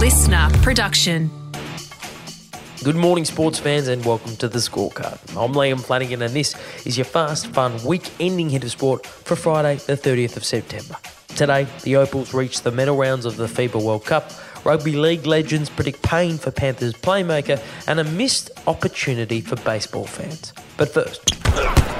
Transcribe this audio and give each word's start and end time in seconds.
listener 0.00 0.48
production. 0.62 1.30
Good 2.82 2.96
morning, 2.96 3.26
sports 3.26 3.58
fans, 3.58 3.86
and 3.86 4.02
welcome 4.02 4.34
to 4.36 4.48
the 4.48 4.58
scorecard. 4.58 5.18
I'm 5.36 5.52
Liam 5.52 5.78
Flanagan, 5.78 6.22
and 6.22 6.32
this 6.32 6.54
is 6.86 6.96
your 6.96 7.04
fast, 7.04 7.48
fun, 7.48 7.84
week 7.84 8.10
ending 8.18 8.48
hit 8.48 8.64
of 8.64 8.70
sport 8.70 9.04
for 9.04 9.36
Friday, 9.36 9.74
the 9.76 9.98
30th 9.98 10.38
of 10.38 10.44
September. 10.46 10.96
Today, 11.36 11.66
the 11.82 11.96
Opals 11.96 12.32
reach 12.32 12.62
the 12.62 12.70
medal 12.70 12.96
rounds 12.96 13.26
of 13.26 13.36
the 13.36 13.44
FIBA 13.44 13.84
World 13.84 14.06
Cup. 14.06 14.32
Rugby 14.64 14.92
league 14.92 15.26
legends 15.26 15.68
predict 15.68 16.00
pain 16.00 16.38
for 16.38 16.50
Panthers 16.50 16.94
playmaker 16.94 17.62
and 17.86 18.00
a 18.00 18.04
missed 18.04 18.50
opportunity 18.66 19.42
for 19.42 19.56
baseball 19.56 20.06
fans. 20.06 20.54
But 20.78 20.88
first, 20.88 21.99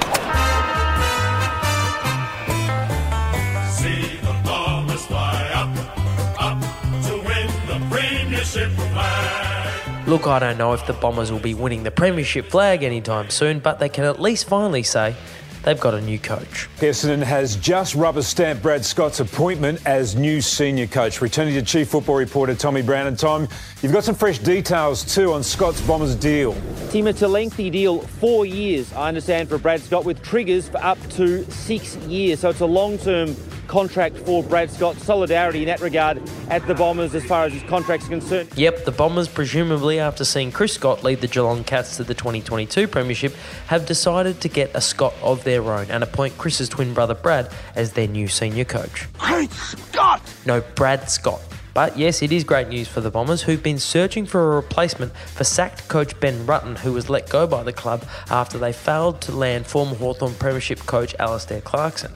look, 10.11 10.27
I 10.27 10.39
don't 10.39 10.57
know 10.57 10.73
if 10.73 10.85
the 10.85 10.91
Bombers 10.91 11.31
will 11.31 11.39
be 11.39 11.53
winning 11.53 11.83
the 11.83 11.89
Premiership 11.89 12.47
flag 12.47 12.83
anytime 12.83 13.29
soon, 13.29 13.59
but 13.59 13.79
they 13.79 13.87
can 13.87 14.03
at 14.03 14.19
least 14.19 14.45
finally 14.45 14.83
say 14.83 15.15
they've 15.63 15.79
got 15.79 15.93
a 15.93 16.01
new 16.01 16.19
coach. 16.19 16.67
Essendon 16.79 17.23
has 17.23 17.55
just 17.55 17.95
rubber 17.95 18.21
stamped 18.21 18.61
Brad 18.61 18.83
Scott's 18.83 19.21
appointment 19.21 19.79
as 19.85 20.17
new 20.17 20.41
senior 20.41 20.85
coach. 20.85 21.21
Returning 21.21 21.53
to 21.53 21.61
Chief 21.61 21.87
Football 21.87 22.17
reporter 22.17 22.53
Tommy 22.53 22.81
Browne. 22.81 23.07
And 23.07 23.17
Tom, 23.17 23.47
you've 23.81 23.93
got 23.93 24.03
some 24.03 24.13
fresh 24.13 24.37
details 24.39 25.15
too 25.15 25.31
on 25.31 25.43
Scott's 25.43 25.79
Bombers 25.79 26.13
deal. 26.13 26.57
Tim, 26.89 27.07
it's 27.07 27.21
a 27.21 27.27
lengthy 27.29 27.69
deal, 27.69 28.01
four 28.01 28.45
years, 28.45 28.91
I 28.91 29.07
understand, 29.07 29.47
for 29.47 29.59
Brad 29.59 29.79
Scott, 29.79 30.03
with 30.03 30.21
triggers 30.21 30.67
for 30.67 30.83
up 30.83 30.99
to 31.11 31.49
six 31.49 31.95
years. 31.95 32.41
So 32.41 32.49
it's 32.49 32.59
a 32.59 32.65
long 32.65 32.97
term 32.97 33.33
contract 33.71 34.17
for 34.17 34.43
Brad 34.43 34.69
Scott. 34.69 34.97
Solidarity 34.97 35.59
in 35.59 35.65
that 35.67 35.79
regard 35.79 36.21
at 36.49 36.67
the 36.67 36.75
Bombers 36.75 37.15
as 37.15 37.23
far 37.23 37.45
as 37.45 37.53
his 37.53 37.63
contract's 37.63 38.09
concerned. 38.09 38.49
Yep, 38.57 38.83
the 38.83 38.91
Bombers, 38.91 39.29
presumably 39.29 39.97
after 39.97 40.25
seeing 40.25 40.51
Chris 40.51 40.73
Scott 40.73 41.05
lead 41.05 41.21
the 41.21 41.27
Geelong 41.27 41.63
Cats 41.63 41.95
to 41.95 42.03
the 42.03 42.13
2022 42.13 42.89
Premiership, 42.89 43.33
have 43.67 43.85
decided 43.85 44.41
to 44.41 44.49
get 44.49 44.71
a 44.73 44.81
Scott 44.81 45.13
of 45.21 45.45
their 45.45 45.63
own 45.63 45.89
and 45.89 46.03
appoint 46.03 46.37
Chris's 46.37 46.67
twin 46.67 46.93
brother 46.93 47.15
Brad 47.15 47.49
as 47.73 47.93
their 47.93 48.07
new 48.07 48.27
senior 48.27 48.65
coach. 48.65 49.07
Great 49.17 49.51
Scott! 49.53 50.21
No, 50.45 50.59
Brad 50.75 51.09
Scott. 51.09 51.41
But 51.73 51.97
yes, 51.97 52.21
it 52.21 52.33
is 52.33 52.43
great 52.43 52.67
news 52.67 52.89
for 52.89 52.99
the 52.99 53.09
Bombers, 53.09 53.43
who've 53.43 53.63
been 53.63 53.79
searching 53.79 54.25
for 54.25 54.51
a 54.51 54.55
replacement 54.57 55.15
for 55.15 55.45
sacked 55.45 55.87
coach 55.87 56.19
Ben 56.19 56.45
Rutten, 56.45 56.77
who 56.79 56.91
was 56.91 57.09
let 57.09 57.29
go 57.29 57.47
by 57.47 57.63
the 57.63 57.71
club 57.71 58.03
after 58.29 58.57
they 58.57 58.73
failed 58.73 59.21
to 59.21 59.31
land 59.31 59.65
former 59.65 59.95
Hawthorn 59.95 60.33
Premiership 60.33 60.79
coach 60.79 61.15
Alastair 61.17 61.61
Clarkson. 61.61 62.11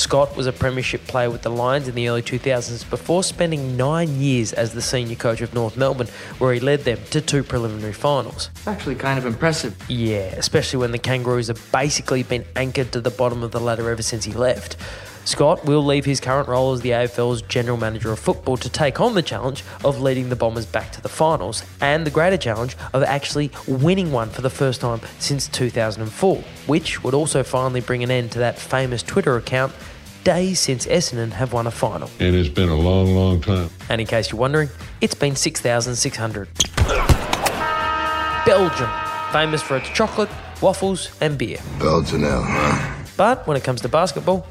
Scott 0.00 0.34
was 0.34 0.46
a 0.46 0.52
Premiership 0.52 1.06
player 1.06 1.30
with 1.30 1.42
the 1.42 1.50
Lions 1.50 1.86
in 1.86 1.94
the 1.94 2.08
early 2.08 2.22
2000s 2.22 2.88
before 2.88 3.22
spending 3.22 3.76
nine 3.76 4.18
years 4.18 4.54
as 4.54 4.72
the 4.72 4.80
senior 4.80 5.14
coach 5.14 5.42
of 5.42 5.52
North 5.52 5.76
Melbourne, 5.76 6.08
where 6.38 6.54
he 6.54 6.58
led 6.58 6.84
them 6.84 6.98
to 7.10 7.20
two 7.20 7.42
preliminary 7.42 7.92
finals. 7.92 8.48
It's 8.56 8.66
actually 8.66 8.94
kind 8.94 9.18
of 9.18 9.26
impressive. 9.26 9.76
Yeah, 9.90 10.32
especially 10.38 10.78
when 10.78 10.92
the 10.92 10.98
Kangaroos 10.98 11.48
have 11.48 11.60
basically 11.70 12.22
been 12.22 12.46
anchored 12.56 12.92
to 12.92 13.02
the 13.02 13.10
bottom 13.10 13.42
of 13.42 13.50
the 13.50 13.60
ladder 13.60 13.90
ever 13.90 14.00
since 14.00 14.24
he 14.24 14.32
left. 14.32 14.78
Scott 15.30 15.64
will 15.64 15.84
leave 15.84 16.04
his 16.04 16.18
current 16.18 16.48
role 16.48 16.72
as 16.72 16.80
the 16.80 16.90
AFL's 16.90 17.40
general 17.42 17.76
manager 17.76 18.10
of 18.10 18.18
football 18.18 18.56
to 18.56 18.68
take 18.68 19.00
on 19.00 19.14
the 19.14 19.22
challenge 19.22 19.62
of 19.84 20.00
leading 20.00 20.28
the 20.28 20.34
Bombers 20.34 20.66
back 20.66 20.90
to 20.90 21.00
the 21.00 21.08
finals 21.08 21.62
and 21.80 22.04
the 22.04 22.10
greater 22.10 22.36
challenge 22.36 22.76
of 22.92 23.04
actually 23.04 23.52
winning 23.68 24.10
one 24.10 24.28
for 24.28 24.42
the 24.42 24.50
first 24.50 24.80
time 24.80 25.00
since 25.20 25.46
2004, 25.46 26.42
which 26.66 27.04
would 27.04 27.14
also 27.14 27.44
finally 27.44 27.80
bring 27.80 28.02
an 28.02 28.10
end 28.10 28.32
to 28.32 28.40
that 28.40 28.58
famous 28.58 29.04
Twitter 29.04 29.36
account 29.36 29.72
days 30.24 30.58
since 30.58 30.84
Essendon 30.86 31.30
have 31.30 31.52
won 31.52 31.68
a 31.68 31.70
final. 31.70 32.10
and 32.18 32.34
it's 32.34 32.48
been 32.48 32.68
a 32.68 32.74
long, 32.74 33.14
long 33.14 33.40
time. 33.40 33.70
And 33.88 34.00
in 34.00 34.08
case 34.08 34.32
you're 34.32 34.40
wondering, 34.40 34.68
it's 35.00 35.14
been 35.14 35.36
6,600. 35.36 36.48
Belgium, 38.44 38.90
famous 39.30 39.62
for 39.62 39.76
its 39.76 39.88
chocolate, 39.90 40.28
waffles, 40.60 41.16
and 41.20 41.38
beer. 41.38 41.58
Belgian 41.78 42.22
now, 42.22 42.42
huh? 42.42 42.96
But 43.16 43.46
when 43.46 43.56
it 43.56 43.62
comes 43.62 43.80
to 43.82 43.88
basketball, 43.88 44.44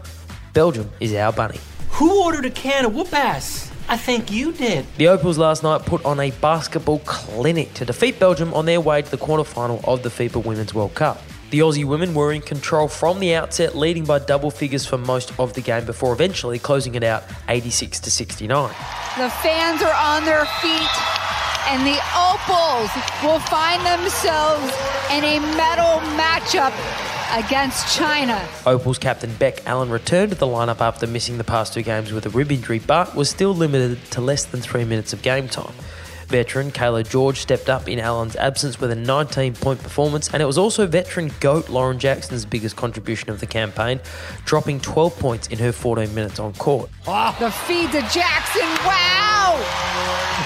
Belgium 0.54 0.90
is 1.00 1.14
our 1.14 1.32
bunny. 1.32 1.60
Who 1.92 2.24
ordered 2.24 2.46
a 2.46 2.50
can 2.50 2.86
of 2.86 2.96
whoop 2.96 3.14
ass? 3.14 3.72
I 3.88 3.98
think 3.98 4.32
you 4.32 4.52
did. 4.52 4.86
The 4.98 5.08
Opals 5.08 5.38
last 5.38 5.64
night 5.64 5.86
put 5.86 6.04
on 6.06 6.20
a 6.20 6.32
basketball 6.32 7.00
clinic 7.00 7.74
to 7.76 7.86
defeat 7.86 8.20
Belgium 8.20 8.54
on 8.54 8.66
their 8.66 8.82
way 8.82 9.02
to 9.02 9.12
the 9.12 9.18
quarterfinal 9.18 9.84
of 9.88 10.04
the 10.04 10.10
FIBA 10.10 10.46
Women's 10.46 10.74
World 10.74 10.94
Cup. 10.94 11.22
The 11.50 11.60
Aussie 11.60 11.86
women 11.86 12.14
were 12.14 12.32
in 12.32 12.42
control 12.42 12.88
from 12.88 13.20
the 13.20 13.34
outset, 13.34 13.76
leading 13.76 14.06
by 14.06 14.20
double 14.20 14.52
figures 14.52 14.86
for 14.86 15.00
most 15.00 15.38
of 15.40 15.54
the 15.54 15.62
game 15.62 15.86
before 15.86 16.14
eventually 16.14 16.60
closing 16.60 16.94
it 16.94 17.04
out 17.04 17.24
86 17.48 18.00
to 18.02 18.12
69. 18.12 18.70
The 19.18 19.30
fans 19.42 19.82
are 19.82 19.94
on 19.94 20.26
their 20.26 20.46
feet, 20.62 20.96
and 21.70 21.82
the 21.86 22.00
Opals 22.16 22.92
will 23.24 23.40
find 23.40 23.84
themselves 23.84 24.72
in 25.10 25.24
a 25.24 25.40
medal 25.58 26.00
matchup 26.14 26.74
against 27.32 27.96
China. 27.96 28.48
Opals 28.66 28.98
captain 28.98 29.34
Bec 29.36 29.66
Allen 29.66 29.90
returned 29.90 30.32
to 30.32 30.38
the 30.38 30.48
lineup 30.48 30.82
after 30.82 31.08
missing 31.08 31.38
the 31.38 31.44
past 31.44 31.74
two 31.74 31.82
games 31.82 32.12
with 32.12 32.26
a 32.26 32.30
rib 32.30 32.52
injury, 32.52 32.80
but 32.80 33.16
was 33.16 33.30
still 33.30 33.54
limited 33.54 34.04
to 34.12 34.22
less 34.22 34.46
than 34.46 34.62
three 34.62 34.86
minutes 34.86 35.14
of 35.14 35.22
game 35.22 35.48
time. 35.48 35.74
Veteran 36.28 36.72
Cayla 36.72 37.10
George 37.10 37.40
stepped 37.40 37.70
up 37.70 37.88
in 37.90 38.00
Allen's 38.00 38.36
absence 38.36 38.80
with 38.80 38.92
a 38.92 38.96
19 38.96 39.56
point 39.56 39.82
performance, 39.82 40.30
and 40.32 40.44
it 40.44 40.46
was 40.46 40.60
also 40.60 40.86
veteran 40.86 41.32
GOAT 41.40 41.70
Lauren 41.70 41.98
Jackson's 41.98 42.46
biggest 42.46 42.76
contribution 42.76 43.32
of 43.32 43.40
the 43.40 43.48
campaign, 43.48 44.00
dropping 44.46 44.80
12 44.80 45.18
points 45.18 45.48
in 45.48 45.58
her 45.58 45.72
14 45.72 46.14
minutes 46.14 46.40
on 46.40 46.54
court. 46.54 46.90
The 47.06 47.52
feed 47.66 47.92
to 47.94 48.02
Jackson. 48.02 48.70
Wow! 48.86 49.58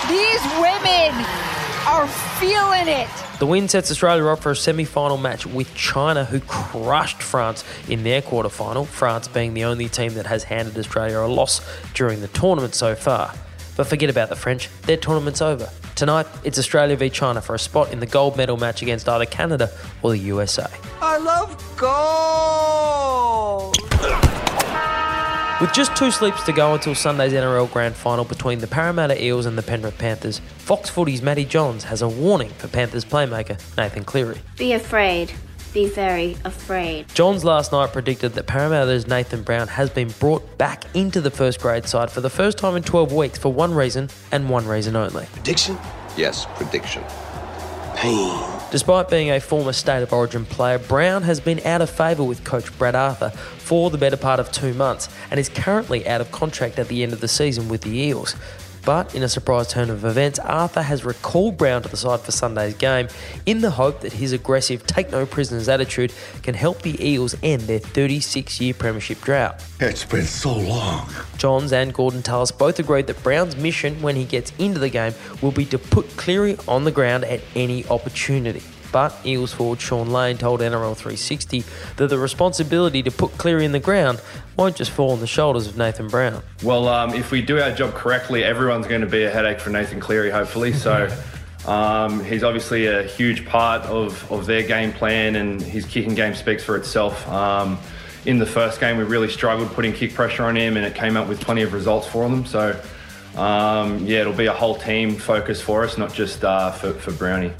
These 0.08 0.42
women 0.60 1.53
are 1.88 2.08
feeling 2.08 2.88
it. 2.88 3.10
The 3.40 3.46
win 3.46 3.68
sets 3.68 3.92
Australia 3.92 4.26
up 4.28 4.40
for 4.40 4.52
a 4.52 4.56
semi 4.56 4.86
final 4.86 5.18
match 5.18 5.46
with 5.46 5.74
China, 5.76 6.24
who 6.24 6.40
crushed 6.40 7.22
France 7.22 7.64
in 7.90 8.04
their 8.04 8.22
quarter 8.22 8.50
final, 8.50 8.86
France 8.86 9.28
being 9.28 9.54
the 9.54 9.66
only 9.66 9.90
team 9.90 10.14
that 10.14 10.26
has 10.26 10.44
handed 10.44 10.78
Australia 10.78 11.20
a 11.20 11.28
loss 11.28 11.62
during 11.94 12.22
the 12.22 12.28
tournament 12.30 12.76
so 12.76 12.96
far. 12.96 13.34
But 13.76 13.88
forget 13.88 14.10
about 14.10 14.30
the 14.30 14.36
French, 14.36 14.70
their 14.84 14.98
tournament's 14.98 15.42
over. 15.42 15.70
Tonight, 15.96 16.28
it's 16.44 16.58
Australia 16.58 16.96
v 16.96 17.10
China 17.10 17.42
for 17.42 17.56
a 17.56 17.60
spot 17.60 17.92
in 17.92 18.00
the 18.00 18.06
gold 18.06 18.38
medal 18.38 18.58
match 18.58 18.82
against 18.82 19.10
either 19.10 19.26
Canada 19.26 19.70
or 20.02 20.12
the 20.12 20.20
USA. 20.20 20.68
I 21.02 21.18
love 21.18 21.50
gold. 21.78 23.83
With 25.64 25.72
just 25.72 25.96
two 25.96 26.12
sleeps 26.12 26.44
to 26.44 26.52
go 26.52 26.74
until 26.74 26.94
Sunday's 26.94 27.32
NRL 27.32 27.72
Grand 27.72 27.96
Final 27.96 28.26
between 28.26 28.60
the 28.60 28.68
Parramatta 28.68 29.24
Eels 29.24 29.46
and 29.46 29.58
the 29.58 29.62
Penrith 29.62 29.98
Panthers, 29.98 30.40
Fox 30.58 30.90
Footy's 30.90 31.22
Matty 31.22 31.46
Johns 31.46 31.86
has 31.86 32.02
a 32.02 32.10
warning 32.10 32.50
for 32.50 32.68
Panthers 32.68 33.06
playmaker 33.06 33.58
Nathan 33.78 34.04
Cleary. 34.04 34.40
Be 34.58 34.74
afraid. 34.74 35.32
Be 35.74 35.88
very 35.88 36.36
afraid. 36.44 37.08
Johns 37.14 37.46
last 37.46 37.72
night 37.72 37.94
predicted 37.94 38.34
that 38.34 38.46
Parramatta's 38.46 39.08
Nathan 39.08 39.42
Brown 39.42 39.70
has 39.70 39.90
been 39.90 40.10
brought 40.20 40.58
back 40.58 40.84
into 40.94 41.22
the 41.22 41.32
first 41.32 41.62
grade 41.62 41.88
side 41.88 42.12
for 42.12 42.20
the 42.20 42.30
first 42.30 42.58
time 42.58 42.76
in 42.76 42.84
12 42.84 43.14
weeks 43.14 43.40
for 43.40 43.54
one 43.54 43.74
reason 43.74 44.10
and 44.34 44.50
one 44.50 44.68
reason 44.68 44.98
only. 44.98 45.28
Prediction? 45.28 45.78
Yes, 46.18 46.46
prediction. 46.58 47.06
Pain. 47.96 48.63
Despite 48.74 49.08
being 49.08 49.30
a 49.30 49.40
former 49.40 49.72
State 49.72 50.02
of 50.02 50.12
Origin 50.12 50.46
player, 50.46 50.80
Brown 50.80 51.22
has 51.22 51.40
been 51.40 51.60
out 51.60 51.84
of 51.84 51.92
favour 51.92 52.24
with 52.24 52.44
coach 52.44 52.76
Brad 52.80 52.96
Arthur 52.96 53.30
for 53.30 53.92
the 53.92 54.00
better 54.00 54.18
part 54.18 54.40
of 54.40 54.52
two 54.52 54.74
months 54.74 55.10
and 55.30 55.40
is 55.40 55.48
currently 55.48 56.08
out 56.08 56.22
of 56.22 56.32
contract 56.32 56.80
at 56.80 56.88
the 56.88 57.04
end 57.04 57.14
of 57.14 57.22
the 57.22 57.28
season 57.28 57.70
with 57.70 57.82
the 57.82 57.96
Eels. 57.96 58.36
But 58.86 59.16
in 59.16 59.24
a 59.24 59.30
surprise 59.30 59.70
turn 59.70 59.90
of 59.90 60.04
events, 60.04 60.40
Arthur 60.40 60.82
has 60.82 61.06
recalled 61.06 61.58
Brown 61.58 61.82
to 61.84 61.90
the 61.90 61.96
side 61.96 62.20
for 62.20 62.32
Sunday's 62.32 62.76
game 62.76 63.08
in 63.46 63.62
the 63.62 63.72
hope 63.72 64.02
that 64.02 64.14
his 64.14 64.34
aggressive 64.34 64.86
take 64.86 65.12
no 65.12 65.26
prisoners 65.26 65.70
attitude 65.70 66.14
can 66.42 66.54
help 66.54 66.82
the 66.82 67.02
Eels 67.06 67.36
end 67.44 67.62
their 67.62 67.80
36 67.80 68.60
year 68.60 68.74
premiership 68.74 69.22
drought. 69.22 69.64
It's 69.80 70.04
been 70.04 70.26
so 70.26 70.54
long. 70.54 71.10
Johns 71.38 71.72
and 71.72 71.94
Gorden 71.94 72.24
Tallis 72.24 72.52
both 72.52 72.80
agreed 72.80 73.08
that 73.08 73.24
Brown's 73.24 73.56
mission 73.56 74.02
when 74.02 74.16
he 74.16 74.26
gets 74.26 74.52
into 74.60 74.80
the 74.80 74.90
game 74.90 75.14
will 75.42 75.52
be 75.52 75.66
to 75.66 75.80
put 75.80 76.08
Cleary 76.18 76.58
on 76.68 76.84
the 76.84 76.92
ground 76.92 77.24
at 77.24 77.42
any 77.56 77.86
opportunity. 77.88 78.64
But 78.94 79.14
Eels 79.26 79.52
forward 79.52 79.82
Shaun 79.82 80.12
Lane 80.12 80.38
told 80.38 80.62
NRL 80.62 80.96
360 80.96 81.64
that 81.98 82.08
the 82.08 82.20
responsibility 82.20 83.02
to 83.02 83.10
put 83.10 83.38
Cleary 83.40 83.66
in 83.66 83.72
the 83.72 83.80
ground 83.80 84.22
won't 84.56 84.76
just 84.76 84.92
fall 84.92 85.12
on 85.12 85.20
the 85.20 85.28
shoulders 85.28 85.66
of 85.66 85.76
Nathan 85.78 86.08
Brown. 86.08 86.44
Well, 86.62 86.88
um, 86.88 87.10
if 87.16 87.32
we 87.32 87.42
do 87.42 87.60
our 87.60 87.72
job 87.72 87.96
correctly, 87.96 88.44
everyone's 88.44 88.86
going 88.86 89.02
to 89.02 89.08
be 89.08 89.24
a 89.24 89.32
headache 89.32 89.60
for 89.60 89.72
Nathan 89.72 90.00
Cleary, 90.00 90.30
hopefully. 90.30 90.74
So 90.74 91.10
um, 91.66 92.24
he's 92.24 92.44
obviously 92.44 92.86
a 92.86 93.02
huge 93.02 93.48
part 93.48 93.82
of, 93.82 94.32
of 94.32 94.46
their 94.46 94.62
game 94.62 94.94
plan, 94.94 95.38
and 95.38 95.60
his 95.60 95.86
kicking 95.86 96.14
game 96.14 96.36
speaks 96.36 96.64
for 96.64 96.76
itself. 96.76 97.28
Um, 97.28 97.80
in 98.28 98.38
the 98.38 98.46
first 98.46 98.80
game, 98.80 98.98
we 98.98 99.06
really 99.06 99.28
struggled 99.28 99.70
putting 99.72 99.92
kick 99.92 100.14
pressure 100.14 100.44
on 100.44 100.56
him, 100.56 100.78
and 100.78 100.86
it 100.86 100.94
came 100.94 101.18
up 101.18 101.28
with 101.28 101.42
plenty 101.42 101.64
of 101.64 101.74
results 101.74 102.08
for 102.08 102.30
them. 102.30 102.46
So, 102.46 102.80
um, 103.36 104.06
yeah, 104.06 104.22
it'll 104.22 104.34
be 104.34 104.46
a 104.46 104.54
whole 104.54 104.76
team 104.76 105.16
focus 105.16 105.60
for 105.60 105.84
us, 105.84 105.98
not 105.98 106.14
just 106.14 106.44
uh, 106.46 106.70
for, 106.72 106.94
for 106.94 107.12
Brownie. 107.12 107.54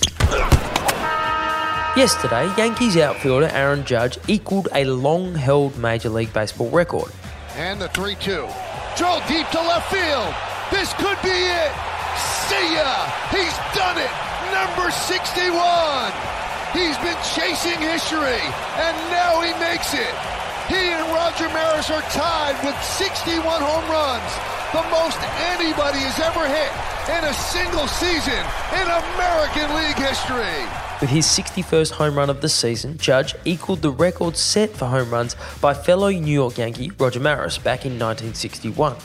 Yesterday, 1.96 2.52
Yankees 2.58 2.98
outfielder 2.98 3.54
Aaron 3.54 3.86
Judge 3.86 4.18
equaled 4.28 4.68
a 4.74 4.84
long 4.84 5.36
held 5.36 5.78
Major 5.78 6.10
League 6.10 6.34
Baseball 6.34 6.72
record. 6.72 7.12
And 7.54 7.80
the 7.80 7.88
3 7.90 8.16
2. 8.16 8.50
Drill 8.98 9.22
deep 9.30 9.46
to 9.54 9.62
left 9.62 9.94
field. 9.94 10.34
This 10.74 10.90
could 10.98 11.22
be 11.22 11.30
it. 11.30 11.74
See 12.50 12.66
ya! 12.74 12.98
He's 13.30 13.54
done 13.78 14.02
it! 14.02 14.10
Number 14.50 14.90
61! 14.90 15.54
He's 16.74 16.98
been 17.06 17.22
chasing 17.38 17.78
history, 17.78 18.42
and 18.82 18.98
now 19.14 19.46
he 19.46 19.54
makes 19.62 19.94
it. 19.94 20.18
He 20.74 20.98
and 20.98 21.06
Roger 21.14 21.46
Maris 21.54 21.92
are 21.94 22.02
tied 22.10 22.58
with 22.66 22.74
61 22.98 23.38
home 23.62 23.86
runs, 23.94 24.34
the 24.74 24.82
most 24.90 25.22
anybody 25.54 26.02
has 26.02 26.18
ever 26.26 26.42
hit 26.50 26.93
in 27.10 27.24
a 27.26 27.34
single 27.34 27.86
season 27.88 28.46
in 28.72 28.88
American 28.88 29.76
League 29.76 29.98
history. 29.98 30.64
With 31.02 31.10
his 31.10 31.26
61st 31.26 31.92
home 31.92 32.16
run 32.18 32.30
of 32.30 32.40
the 32.40 32.48
season, 32.48 32.98
Judge 32.98 33.36
equaled 33.44 33.82
the 33.82 33.92
record 33.92 34.38
set 34.38 34.70
for 34.70 34.86
home 34.86 35.10
runs 35.10 35.36
by 35.60 35.74
fellow 35.74 36.10
New 36.10 36.32
York 36.32 36.58
Yankee 36.58 36.92
Roger 36.98 37.20
Maris 37.20 37.58
back 37.58 37.86
in 37.86 38.00
1961. 38.00 38.96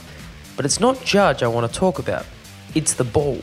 But 0.55 0.65
it's 0.65 0.79
not 0.79 1.05
Judge 1.05 1.43
I 1.43 1.49
want 1.49 1.73
to 1.73 1.77
talk 1.77 1.99
about, 1.99 2.25
it's 2.77 2.95
the 2.95 3.03
ball. 3.03 3.41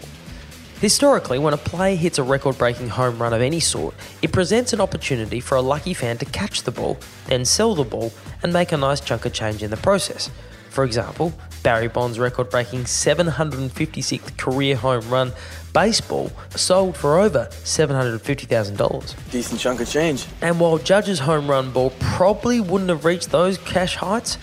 Historically, 0.80 1.38
when 1.38 1.54
a 1.54 1.58
player 1.58 1.98
hits 1.98 2.18
a 2.18 2.24
record 2.24 2.58
breaking 2.58 2.88
home 2.88 3.22
run 3.22 3.34
of 3.34 3.42
any 3.42 3.60
sort, 3.60 3.94
it 4.22 4.32
presents 4.32 4.72
an 4.72 4.80
opportunity 4.80 5.42
for 5.42 5.56
a 5.56 5.62
lucky 5.62 5.94
fan 5.94 6.18
to 6.20 6.26
catch 6.26 6.64
the 6.64 6.72
ball, 6.72 6.98
then 7.28 7.44
sell 7.44 7.76
the 7.76 7.84
ball, 7.84 8.14
and 8.42 8.54
make 8.54 8.72
a 8.72 8.78
nice 8.78 9.02
chunk 9.02 9.26
of 9.26 9.34
change 9.34 9.64
in 9.64 9.70
the 9.70 9.78
process. 9.78 10.30
For 10.70 10.86
example, 10.86 11.34
Barry 11.66 11.88
Bonds' 11.88 12.20
record 12.20 12.52
breaking 12.52 12.84
756th 12.84 14.38
career 14.38 14.76
home 14.76 15.10
run 15.10 15.32
baseball 15.74 16.32
sold 16.52 16.96
for 16.96 17.18
over 17.18 17.48
$750,000. 17.50 19.32
Decent 19.32 19.60
chunk 19.60 19.82
of 19.82 19.90
change. 19.90 20.28
And 20.44 20.60
while 20.60 20.78
Judge's 20.78 21.18
home 21.18 21.50
run 21.50 21.72
ball 21.72 21.92
probably 22.00 22.60
wouldn't 22.60 22.92
have 22.92 23.04
reached 23.04 23.32
those 23.32 23.58
cash 23.58 23.96
heights, 23.96 24.38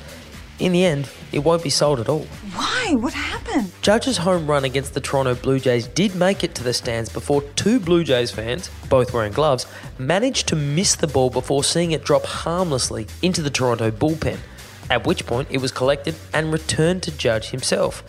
in 0.59 0.73
the 0.73 0.85
end, 0.85 1.09
it 1.31 1.39
won't 1.39 1.63
be 1.63 1.71
sold 1.71 2.01
at 2.01 2.09
all. 2.09 2.27
Why? 2.55 2.97
What 2.97 3.13
happened? 3.13 3.71
Judge's 3.83 4.17
home 4.17 4.49
run 4.49 4.65
against 4.65 4.95
the 4.95 5.01
Toronto 5.01 5.37
Blue 5.37 5.61
Jays 5.61 5.87
did 5.87 6.17
make 6.17 6.43
it 6.43 6.57
to 6.57 6.65
the 6.65 6.75
stands 6.75 7.09
before 7.09 7.43
two 7.55 7.79
Blue 7.79 8.03
Jays 8.03 8.33
fans, 8.33 8.69
both 8.89 9.13
wearing 9.15 9.33
gloves, 9.33 9.65
managed 9.97 10.49
to 10.49 10.57
miss 10.57 10.97
the 10.97 11.07
ball 11.07 11.31
before 11.31 11.63
seeing 11.63 11.93
it 11.93 12.05
drop 12.05 12.25
harmlessly 12.25 13.07
into 13.23 13.43
the 13.43 13.51
Toronto 13.51 13.93
bullpen, 13.93 14.39
at 14.91 15.07
which 15.07 15.27
point 15.27 15.49
it 15.51 15.59
was 15.59 15.73
collected 15.73 16.15
and 16.33 16.53
returned 16.53 17.03
to 17.05 17.11
Judge 17.17 17.51
himself. 17.51 18.03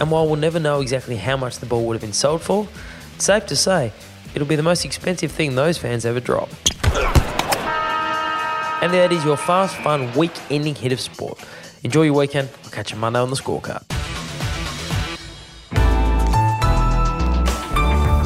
And 0.00 0.10
while 0.10 0.26
we'll 0.26 0.36
never 0.36 0.58
know 0.58 0.80
exactly 0.80 1.16
how 1.16 1.36
much 1.36 1.58
the 1.58 1.66
ball 1.66 1.84
would 1.86 1.94
have 1.94 2.02
been 2.02 2.12
sold 2.12 2.42
for, 2.42 2.68
it's 3.14 3.24
safe 3.24 3.46
to 3.46 3.56
say 3.56 3.92
it'll 4.34 4.48
be 4.48 4.56
the 4.56 4.62
most 4.62 4.84
expensive 4.84 5.30
thing 5.30 5.54
those 5.54 5.78
fans 5.78 6.04
ever 6.04 6.20
drop. 6.20 6.48
And 8.82 8.92
that 8.92 9.12
is 9.12 9.24
your 9.24 9.36
fast, 9.36 9.76
fun, 9.76 10.12
week 10.12 10.32
ending 10.50 10.74
hit 10.74 10.92
of 10.92 11.00
sport. 11.00 11.38
Enjoy 11.84 12.02
your 12.02 12.14
weekend. 12.14 12.50
I'll 12.64 12.70
catch 12.70 12.92
you 12.92 12.98
Monday 12.98 13.18
on 13.18 13.30
the 13.30 13.36
scorecard. 13.36 13.82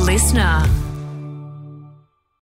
Listener. 0.04 0.87